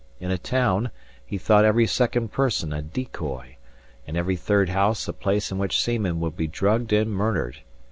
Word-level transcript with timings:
In 0.19 0.31
a 0.31 0.37
town, 0.39 0.89
he 1.23 1.37
thought 1.37 1.63
every 1.63 1.85
second 1.85 2.31
person 2.31 2.73
a 2.73 2.81
decoy, 2.81 3.57
and 4.07 4.17
every 4.17 4.35
third 4.35 4.69
house 4.69 5.07
a 5.07 5.13
place 5.13 5.51
in 5.51 5.59
which 5.59 5.79
seamen 5.79 6.19
would 6.21 6.35
be 6.35 6.47
drugged 6.47 6.91
and 6.91 7.11
murdered. 7.11 7.57